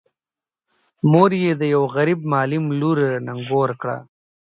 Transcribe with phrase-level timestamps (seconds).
[1.11, 3.97] مور یې د یوه غريب معلم لور نږور کړه.